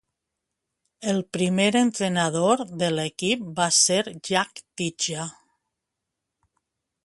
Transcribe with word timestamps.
El 1.11 1.19
primer 1.37 1.67
entrenador 1.81 2.65
de 2.83 2.89
l'equip 2.95 3.45
va 3.61 3.69
ser 3.81 4.01
Jack 4.31 4.65
Tighe. 4.83 5.31